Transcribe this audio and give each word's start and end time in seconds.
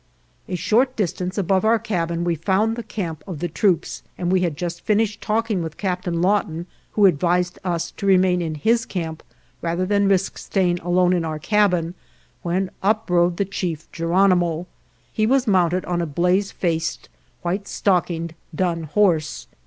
A 0.47 0.55
short 0.55 0.95
distance 0.95 1.37
above 1.37 1.63
our 1.63 1.77
cabin 1.77 2.23
we 2.23 2.33
found 2.33 2.75
the 2.75 2.81
camp 2.81 3.23
of 3.27 3.37
the 3.37 3.47
troops 3.47 4.01
and 4.17 4.31
we 4.31 4.39
had 4.41 4.57
just 4.57 4.81
finished 4.81 5.21
talking 5.21 5.61
with 5.61 5.77
Captain 5.77 6.23
Lawton, 6.23 6.65
who 6.93 7.05
advised 7.05 7.59
us 7.63 7.91
to 7.91 8.07
remain 8.07 8.41
in 8.41 8.55
his 8.55 8.83
camp 8.83 9.21
rather 9.61 9.85
than 9.85 10.07
risk 10.07 10.39
staying 10.39 10.79
alone 10.79 11.13
in 11.13 11.23
our 11.23 11.37
cabin, 11.37 11.93
when 12.41 12.71
up 12.81 13.11
rode 13.11 13.37
the 13.37 13.45
chief, 13.45 13.91
Geronimo. 13.91 14.65
He 15.13 15.27
was 15.27 15.45
mounted 15.45 15.85
on 15.85 16.01
a 16.01 16.07
blaze 16.07 16.51
faced, 16.51 17.07
white 17.43 17.67
stockinged 17.67 18.33
dun 18.55 18.85
horse. 18.85 19.45